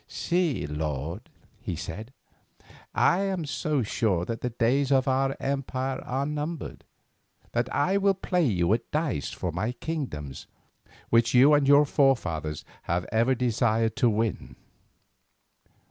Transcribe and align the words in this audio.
"See, 0.07 0.65
Lord," 0.65 1.29
he 1.59 1.75
said, 1.75 2.11
"I 2.91 3.19
am 3.19 3.45
so 3.45 3.83
sure 3.83 4.25
that 4.25 4.41
the 4.41 4.49
days 4.49 4.91
of 4.91 5.07
our 5.07 5.37
empire 5.39 6.01
are 6.03 6.25
numbered, 6.25 6.85
that 7.51 7.71
I 7.71 7.97
will 7.97 8.15
play 8.15 8.43
you 8.45 8.73
at 8.73 8.89
dice 8.89 9.29
for 9.29 9.51
my 9.51 9.73
kingdoms 9.73 10.47
which 11.09 11.35
you 11.35 11.53
and 11.53 11.67
your 11.67 11.85
forefathers 11.85 12.65
have 12.89 13.05
ever 13.11 13.35
desired 13.35 13.95
to 13.97 14.09
win." 14.09 14.55